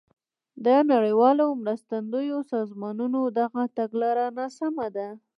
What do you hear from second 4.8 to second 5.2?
ده.